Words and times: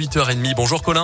8h30. 0.00 0.54
Bonjour 0.54 0.82
Colin. 0.82 1.02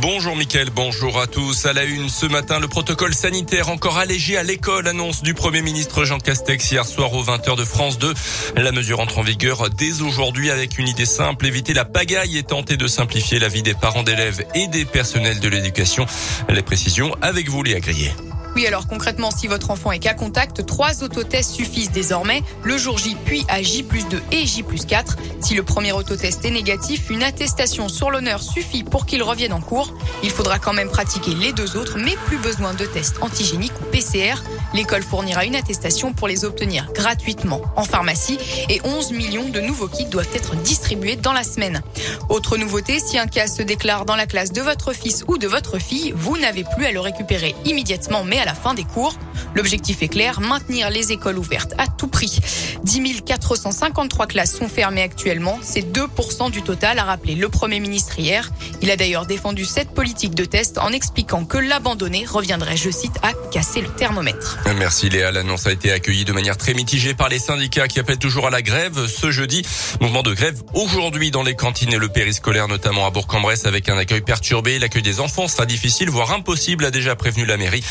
Bonjour 0.00 0.34
Mickaël, 0.34 0.70
bonjour 0.70 1.20
à 1.20 1.26
tous. 1.26 1.66
À 1.66 1.74
la 1.74 1.84
une 1.84 2.08
ce 2.08 2.24
matin, 2.24 2.58
le 2.58 2.68
protocole 2.68 3.12
sanitaire 3.12 3.68
encore 3.68 3.98
allégé 3.98 4.38
à 4.38 4.42
l'école, 4.42 4.88
annonce 4.88 5.22
du 5.22 5.34
Premier 5.34 5.60
ministre 5.60 6.04
Jean 6.04 6.18
Castex 6.18 6.72
hier 6.72 6.86
soir 6.86 7.12
aux 7.12 7.22
20h 7.22 7.56
de 7.56 7.64
France 7.64 7.98
2. 7.98 8.14
La 8.56 8.72
mesure 8.72 9.00
entre 9.00 9.18
en 9.18 9.22
vigueur 9.22 9.68
dès 9.68 10.00
aujourd'hui 10.00 10.50
avec 10.50 10.78
une 10.78 10.88
idée 10.88 11.04
simple, 11.04 11.44
éviter 11.44 11.74
la 11.74 11.84
pagaille 11.84 12.38
et 12.38 12.44
tenter 12.44 12.78
de 12.78 12.86
simplifier 12.86 13.38
la 13.38 13.48
vie 13.48 13.62
des 13.62 13.74
parents 13.74 14.02
d'élèves 14.02 14.44
et 14.54 14.66
des 14.68 14.86
personnels 14.86 15.40
de 15.40 15.48
l'éducation. 15.48 16.06
Les 16.48 16.62
précisions 16.62 17.14
avec 17.20 17.50
vous 17.50 17.62
Léa 17.62 17.80
Grillet. 17.80 18.14
Oui, 18.54 18.66
alors 18.68 18.86
concrètement, 18.86 19.32
si 19.32 19.48
votre 19.48 19.70
enfant 19.70 19.90
est 19.90 19.98
cas 19.98 20.14
contact, 20.14 20.64
trois 20.64 21.02
autotests 21.02 21.50
suffisent 21.50 21.90
désormais, 21.90 22.42
le 22.62 22.78
jour 22.78 22.98
J 22.98 23.16
puis 23.24 23.44
à 23.48 23.62
J 23.62 23.82
plus 23.82 24.06
2 24.08 24.22
et 24.30 24.46
J 24.46 24.62
plus 24.62 24.86
4. 24.86 25.16
Si 25.40 25.54
le 25.54 25.64
premier 25.64 25.90
autotest 25.92 26.44
est 26.44 26.50
négatif, 26.50 27.10
une 27.10 27.24
attestation 27.24 27.88
sur 27.88 28.10
l'honneur 28.10 28.42
suffit 28.42 28.84
pour 28.84 29.06
qu'il 29.06 29.24
revienne 29.24 29.52
en 29.52 29.60
cours. 29.60 29.92
Il 30.22 30.30
faudra 30.30 30.60
quand 30.60 30.72
même 30.72 30.88
pratiquer 30.88 31.34
les 31.34 31.52
deux 31.52 31.76
autres, 31.76 31.98
mais 31.98 32.14
plus 32.26 32.38
besoin 32.38 32.74
de 32.74 32.84
tests 32.84 33.16
antigéniques 33.22 33.72
ou 33.80 33.90
PCR. 33.90 34.34
L'école 34.74 35.02
fournira 35.02 35.44
une 35.44 35.54
attestation 35.54 36.12
pour 36.12 36.28
les 36.28 36.44
obtenir 36.44 36.90
gratuitement 36.92 37.62
en 37.76 37.84
pharmacie 37.84 38.38
et 38.68 38.80
11 38.84 39.12
millions 39.12 39.48
de 39.48 39.60
nouveaux 39.60 39.86
kits 39.86 40.06
doivent 40.06 40.28
être 40.34 40.56
distribués 40.56 41.16
dans 41.16 41.32
la 41.32 41.44
semaine. 41.44 41.80
Autre 42.28 42.56
nouveauté, 42.56 42.98
si 42.98 43.16
un 43.16 43.26
cas 43.26 43.46
se 43.46 43.62
déclare 43.62 44.04
dans 44.04 44.16
la 44.16 44.26
classe 44.26 44.52
de 44.52 44.60
votre 44.60 44.92
fils 44.92 45.24
ou 45.28 45.38
de 45.38 45.46
votre 45.46 45.78
fille, 45.78 46.12
vous 46.16 46.36
n'avez 46.36 46.64
plus 46.64 46.86
à 46.86 46.90
le 46.90 47.00
récupérer 47.00 47.54
immédiatement, 47.64 48.24
mais 48.24 48.38
à 48.38 48.44
la 48.44 48.54
fin 48.54 48.74
des 48.74 48.84
cours. 48.84 49.14
L'objectif 49.54 50.02
est 50.02 50.08
clair, 50.08 50.40
maintenir 50.40 50.90
les 50.90 51.12
écoles 51.12 51.38
ouvertes 51.38 51.74
à 51.78 51.86
tout 51.86 52.08
prix. 52.08 52.40
10 52.84 53.22
453 53.22 54.26
classes 54.26 54.54
sont 54.54 54.68
fermées 54.68 55.02
actuellement. 55.02 55.58
C'est 55.62 55.80
2% 55.80 56.50
du 56.50 56.62
total, 56.62 56.98
a 56.98 57.04
rappelé 57.04 57.34
le 57.34 57.48
Premier 57.48 57.80
ministre 57.80 58.18
hier. 58.18 58.50
Il 58.82 58.90
a 58.90 58.96
d'ailleurs 58.96 59.26
défendu 59.26 59.64
cette 59.64 59.90
politique 59.90 60.34
de 60.34 60.44
test 60.44 60.78
en 60.78 60.92
expliquant 60.92 61.44
que 61.44 61.56
l'abandonner 61.56 62.26
reviendrait, 62.26 62.76
je 62.76 62.90
cite, 62.90 63.16
à 63.22 63.32
casser 63.50 63.80
le 63.80 63.88
thermomètre. 63.88 64.58
Merci 64.76 65.08
Léa. 65.08 65.32
L'annonce 65.32 65.66
a 65.66 65.72
été 65.72 65.92
accueillie 65.92 66.24
de 66.24 66.32
manière 66.32 66.56
très 66.56 66.74
mitigée 66.74 67.14
par 67.14 67.28
les 67.28 67.38
syndicats 67.38 67.88
qui 67.88 68.00
appellent 68.00 68.18
toujours 68.18 68.46
à 68.46 68.50
la 68.50 68.60
grève 68.60 69.06
ce 69.06 69.30
jeudi. 69.30 69.62
Mouvement 70.00 70.22
de 70.22 70.34
grève 70.34 70.62
aujourd'hui 70.74 71.30
dans 71.30 71.42
les 71.42 71.54
cantines 71.54 71.92
et 71.92 71.98
le 71.98 72.08
périscolaire, 72.08 72.68
notamment 72.68 73.06
à 73.06 73.10
Bourg-en-Bresse 73.10 73.64
avec 73.64 73.88
un 73.88 73.96
accueil 73.96 74.20
perturbé. 74.20 74.78
L'accueil 74.78 75.02
des 75.02 75.20
enfants 75.20 75.48
sera 75.48 75.64
difficile, 75.64 76.10
voire 76.10 76.32
impossible, 76.32 76.84
a 76.84 76.90
déjà 76.90 77.16
prévenu 77.16 77.46
la 77.46 77.56
mairie 77.56 77.82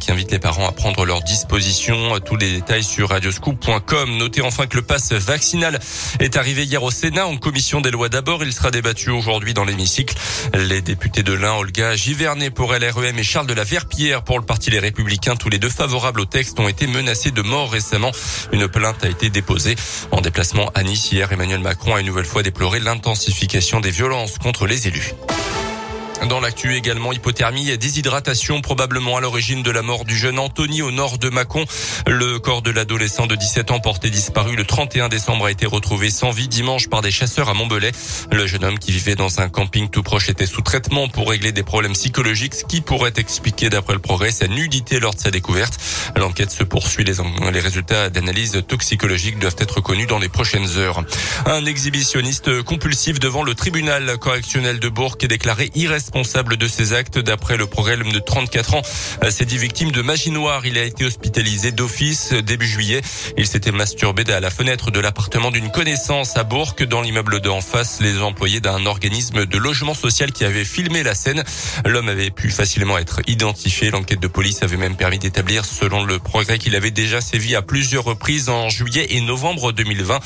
qui 0.00 0.12
invite 0.12 0.30
les 0.30 0.38
parents 0.38 0.68
à 0.68 0.72
prendre 0.72 1.04
leurs 1.04 1.22
dispositions. 1.22 2.20
Tous 2.24 2.36
les 2.36 2.52
détails 2.52 2.84
sur 2.84 3.08
radioscoop.com. 3.10 4.16
Notez 4.16 4.35
enfin 4.42 4.66
que 4.66 4.76
le 4.76 4.82
pass 4.82 5.12
vaccinal 5.12 5.78
est 6.20 6.36
arrivé 6.36 6.64
hier 6.64 6.82
au 6.82 6.90
Sénat 6.90 7.26
en 7.26 7.36
commission 7.36 7.80
des 7.80 7.90
lois 7.90 8.08
d'abord. 8.08 8.42
Il 8.44 8.52
sera 8.52 8.70
débattu 8.70 9.10
aujourd'hui 9.10 9.54
dans 9.54 9.64
l'hémicycle. 9.64 10.14
Les 10.54 10.80
députés 10.82 11.22
de 11.22 11.32
l'Ain, 11.32 11.54
Olga 11.54 11.96
Givernet 11.96 12.50
pour 12.50 12.72
LREM 12.72 13.18
et 13.18 13.22
Charles 13.22 13.46
de 13.46 13.54
la 13.54 13.64
Verpierre 13.64 14.22
pour 14.22 14.38
le 14.38 14.44
Parti 14.44 14.70
Les 14.70 14.78
Républicains, 14.78 15.36
tous 15.36 15.48
les 15.48 15.58
deux 15.58 15.68
favorables 15.68 16.20
au 16.20 16.24
texte, 16.24 16.58
ont 16.60 16.68
été 16.68 16.86
menacés 16.86 17.30
de 17.30 17.42
mort 17.42 17.70
récemment. 17.70 18.12
Une 18.52 18.68
plainte 18.68 19.04
a 19.04 19.08
été 19.08 19.30
déposée. 19.30 19.76
En 20.10 20.20
déplacement 20.20 20.70
à 20.74 20.82
Nice 20.82 21.10
hier, 21.12 21.30
Emmanuel 21.32 21.60
Macron 21.60 21.94
a 21.94 22.00
une 22.00 22.06
nouvelle 22.06 22.24
fois 22.24 22.42
déploré 22.42 22.80
l'intensification 22.80 23.80
des 23.80 23.90
violences 23.90 24.38
contre 24.38 24.66
les 24.66 24.88
élus. 24.88 25.14
Dans 26.24 26.40
l'actu 26.40 26.74
également, 26.74 27.12
hypothermie 27.12 27.68
et 27.70 27.76
déshydratation 27.76 28.60
probablement 28.60 29.16
à 29.16 29.20
l'origine 29.20 29.62
de 29.62 29.70
la 29.70 29.82
mort 29.82 30.04
du 30.04 30.16
jeune 30.16 30.38
Anthony 30.38 30.80
au 30.80 30.90
nord 30.90 31.18
de 31.18 31.28
Mâcon. 31.28 31.64
Le 32.06 32.38
corps 32.38 32.62
de 32.62 32.70
l'adolescent 32.70 33.26
de 33.26 33.36
17 33.36 33.70
ans 33.70 33.80
porté 33.80 34.08
disparu 34.08 34.56
le 34.56 34.64
31 34.64 35.08
décembre 35.08 35.46
a 35.46 35.50
été 35.50 35.66
retrouvé 35.66 36.10
sans 36.10 36.30
vie 36.30 36.48
dimanche 36.48 36.88
par 36.88 37.02
des 37.02 37.10
chasseurs 37.10 37.48
à 37.48 37.54
Montbelay. 37.54 37.92
Le 38.32 38.46
jeune 38.46 38.64
homme 38.64 38.78
qui 38.78 38.92
vivait 38.92 39.14
dans 39.14 39.40
un 39.40 39.48
camping 39.48 39.88
tout 39.88 40.02
proche 40.02 40.28
était 40.28 40.46
sous 40.46 40.62
traitement 40.62 41.08
pour 41.08 41.28
régler 41.30 41.52
des 41.52 41.62
problèmes 41.62 41.92
psychologiques, 41.92 42.54
ce 42.54 42.64
qui 42.64 42.80
pourrait 42.80 43.12
expliquer 43.16 43.68
d'après 43.68 43.94
le 43.94 44.00
progrès 44.00 44.30
sa 44.30 44.48
nudité 44.48 44.98
lors 45.00 45.14
de 45.14 45.20
sa 45.20 45.30
découverte. 45.30 45.78
L'enquête 46.16 46.50
se 46.50 46.64
poursuit. 46.64 47.04
Les, 47.04 47.60
résultats 47.60 48.10
d'analyse 48.10 48.62
toxicologique 48.66 49.38
doivent 49.38 49.56
être 49.58 49.80
connus 49.80 50.06
dans 50.06 50.18
les 50.18 50.28
prochaines 50.28 50.78
heures. 50.78 51.02
Un 51.44 51.64
exhibitionniste 51.66 52.62
compulsif 52.62 53.20
devant 53.20 53.42
le 53.42 53.54
tribunal 53.54 54.18
correctionnel 54.18 54.80
de 54.80 54.88
Bourg 54.88 55.16
est 55.20 55.28
déclaré 55.28 55.70
irresponsable 55.74 56.05
responsable 56.06 56.56
de 56.56 56.68
ces 56.68 56.92
actes. 56.92 57.18
D'après 57.18 57.56
le 57.56 57.66
progrès, 57.66 57.96
de 57.96 58.18
34 58.20 58.74
ans 58.74 58.82
s'est 59.28 59.44
dit 59.44 59.58
victime 59.58 59.90
de 59.90 60.02
magie 60.02 60.30
noire. 60.30 60.64
Il 60.64 60.78
a 60.78 60.84
été 60.84 61.04
hospitalisé 61.04 61.72
d'office 61.72 62.32
début 62.32 62.66
juillet. 62.66 63.00
Il 63.36 63.46
s'était 63.46 63.72
masturbé 63.72 64.22
à 64.32 64.38
la 64.38 64.50
fenêtre 64.50 64.92
de 64.92 65.00
l'appartement 65.00 65.50
d'une 65.50 65.72
connaissance 65.72 66.36
à 66.36 66.44
Bourg. 66.44 66.76
Dans 66.88 67.00
l'immeuble 67.00 67.40
d'en 67.40 67.60
face, 67.60 67.98
les 68.00 68.20
employés 68.20 68.60
d'un 68.60 68.86
organisme 68.86 69.46
de 69.46 69.58
logement 69.58 69.94
social 69.94 70.30
qui 70.30 70.44
avait 70.44 70.64
filmé 70.64 71.02
la 71.02 71.16
scène. 71.16 71.42
L'homme 71.84 72.08
avait 72.08 72.30
pu 72.30 72.50
facilement 72.50 72.98
être 72.98 73.20
identifié. 73.26 73.90
L'enquête 73.90 74.20
de 74.20 74.28
police 74.28 74.62
avait 74.62 74.76
même 74.76 74.94
permis 74.94 75.18
d'établir, 75.18 75.64
selon 75.64 76.04
le 76.04 76.20
progrès, 76.20 76.58
qu'il 76.58 76.76
avait 76.76 76.92
déjà 76.92 77.20
sévi 77.20 77.56
à 77.56 77.62
plusieurs 77.62 78.04
reprises 78.04 78.48
en 78.48 78.68
juillet 78.68 79.08
et 79.10 79.20
novembre 79.20 79.72
2020. 79.72 80.20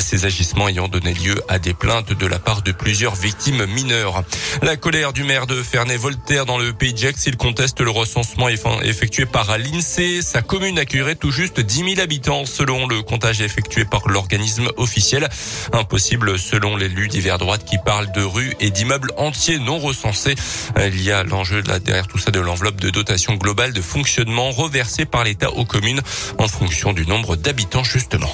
Ces 0.00 0.24
agissements 0.24 0.68
ayant 0.68 0.88
donné 0.88 1.14
lieu 1.14 1.40
à 1.48 1.60
des 1.60 1.74
plaintes 1.74 2.12
de 2.12 2.26
la 2.26 2.40
part 2.40 2.62
de 2.62 2.72
plusieurs 2.72 3.14
victimes 3.14 3.64
mineures. 3.66 4.24
La 4.62 4.76
colère 4.76 5.12
du 5.20 5.26
maire 5.26 5.46
de 5.46 5.62
Ferney-Voltaire 5.62 6.46
dans 6.46 6.56
le 6.56 6.72
pays 6.72 6.94
de 6.94 6.98
Gex. 6.98 7.26
Il 7.26 7.36
conteste 7.36 7.82
le 7.82 7.90
recensement 7.90 8.48
effectué 8.48 9.26
par 9.26 9.58
l'INSEE. 9.58 10.22
Sa 10.22 10.40
commune 10.40 10.78
accueillerait 10.78 11.14
tout 11.14 11.30
juste 11.30 11.60
10 11.60 11.94
000 11.94 12.00
habitants 12.00 12.46
selon 12.46 12.86
le 12.86 13.02
comptage 13.02 13.42
effectué 13.42 13.84
par 13.84 14.08
l'organisme 14.08 14.70
officiel. 14.78 15.28
Impossible 15.74 16.38
selon 16.38 16.74
l'élu 16.74 17.08
d'hiver 17.08 17.36
droite 17.36 17.66
qui 17.66 17.76
parle 17.84 18.10
de 18.12 18.22
rues 18.22 18.54
et 18.60 18.70
d'immeubles 18.70 19.12
entiers 19.18 19.58
non 19.58 19.78
recensés. 19.78 20.36
Il 20.78 21.02
y 21.02 21.12
a 21.12 21.22
l'enjeu 21.22 21.60
derrière 21.62 22.06
tout 22.06 22.18
ça 22.18 22.30
de 22.30 22.40
l'enveloppe 22.40 22.80
de 22.80 22.88
dotation 22.88 23.34
globale 23.34 23.74
de 23.74 23.82
fonctionnement 23.82 24.50
reversée 24.52 25.04
par 25.04 25.24
l'État 25.24 25.50
aux 25.50 25.66
communes 25.66 26.00
en 26.38 26.48
fonction 26.48 26.94
du 26.94 27.06
nombre 27.06 27.36
d'habitants 27.36 27.84
justement. 27.84 28.30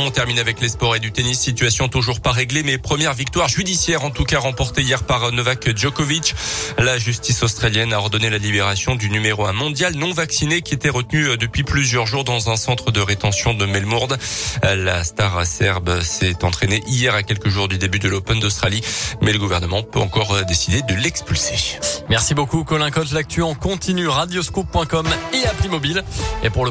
On 0.00 0.10
termine 0.12 0.38
avec 0.38 0.60
les 0.60 0.68
sports 0.68 0.94
et 0.94 1.00
du 1.00 1.10
tennis. 1.10 1.40
Situation 1.40 1.88
toujours 1.88 2.20
pas 2.20 2.30
réglée, 2.30 2.62
mais 2.62 2.78
première 2.78 3.14
victoire 3.14 3.48
judiciaire 3.48 4.04
en 4.04 4.10
tout 4.10 4.22
cas 4.22 4.38
remportée 4.38 4.82
hier 4.82 5.02
par 5.02 5.32
Novak 5.32 5.76
Djokovic. 5.76 6.36
La 6.78 6.98
justice 6.98 7.42
australienne 7.42 7.92
a 7.92 7.98
ordonné 7.98 8.30
la 8.30 8.38
libération 8.38 8.94
du 8.94 9.10
numéro 9.10 9.44
un 9.44 9.52
mondial 9.52 9.96
non 9.96 10.12
vacciné 10.12 10.62
qui 10.62 10.74
était 10.74 10.88
retenu 10.88 11.36
depuis 11.36 11.64
plusieurs 11.64 12.06
jours 12.06 12.22
dans 12.22 12.48
un 12.48 12.56
centre 12.56 12.92
de 12.92 13.00
rétention 13.00 13.54
de 13.54 13.66
Melbourne. 13.66 14.16
La 14.62 15.02
star 15.02 15.44
serbe 15.44 16.00
s'est 16.00 16.44
entraînée 16.44 16.80
hier 16.86 17.16
à 17.16 17.24
quelques 17.24 17.48
jours 17.48 17.66
du 17.66 17.78
début 17.78 17.98
de 17.98 18.08
l'Open 18.08 18.38
d'Australie, 18.38 18.82
mais 19.20 19.32
le 19.32 19.38
gouvernement 19.40 19.82
peut 19.82 19.98
encore 20.00 20.44
décider 20.46 20.80
de 20.82 20.94
l'expulser. 20.94 21.78
Merci 22.08 22.34
beaucoup 22.34 22.62
Colin 22.62 22.92
Cotte. 22.92 23.10
L'actu 23.10 23.42
en 23.42 23.54
continue 23.54 24.06
radioscoop.com 24.06 25.08
et 25.32 25.44
appli 25.46 25.68
mobile. 25.68 26.04
Et 26.44 26.50
pour 26.50 26.64
le 26.64 26.66